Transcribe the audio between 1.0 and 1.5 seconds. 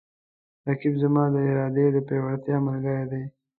زما د